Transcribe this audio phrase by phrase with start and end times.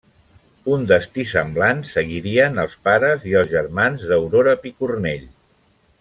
[0.75, 5.29] Un destí semblant seguirien els pares i els germans d'Aurora Picornell.